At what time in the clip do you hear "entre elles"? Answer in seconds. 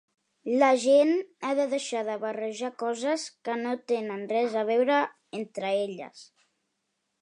5.45-6.31